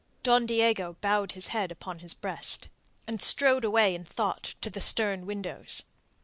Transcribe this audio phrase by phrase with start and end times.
[0.23, 2.69] Don Diego bowed his head upon his breast,
[3.07, 5.83] and strode away in thought to the stern windows.